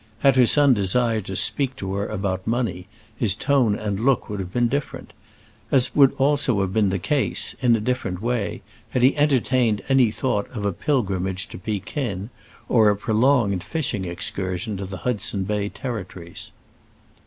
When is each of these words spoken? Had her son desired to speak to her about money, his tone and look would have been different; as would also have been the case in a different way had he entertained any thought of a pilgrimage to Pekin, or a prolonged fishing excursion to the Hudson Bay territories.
Had 0.21 0.35
her 0.35 0.47
son 0.47 0.73
desired 0.73 1.25
to 1.27 1.35
speak 1.35 1.75
to 1.75 1.93
her 1.93 2.07
about 2.07 2.47
money, 2.47 2.87
his 3.15 3.35
tone 3.35 3.75
and 3.77 3.99
look 3.99 4.27
would 4.29 4.39
have 4.39 4.51
been 4.51 4.67
different; 4.67 5.13
as 5.71 5.93
would 5.95 6.11
also 6.13 6.61
have 6.61 6.73
been 6.73 6.89
the 6.89 6.97
case 6.97 7.55
in 7.61 7.75
a 7.75 7.79
different 7.79 8.19
way 8.19 8.63
had 8.89 9.03
he 9.03 9.15
entertained 9.15 9.83
any 9.89 10.09
thought 10.09 10.49
of 10.49 10.65
a 10.65 10.71
pilgrimage 10.73 11.47
to 11.49 11.59
Pekin, 11.59 12.31
or 12.67 12.89
a 12.89 12.95
prolonged 12.97 13.63
fishing 13.63 14.05
excursion 14.05 14.75
to 14.75 14.85
the 14.85 14.97
Hudson 15.05 15.43
Bay 15.43 15.69
territories. 15.69 16.49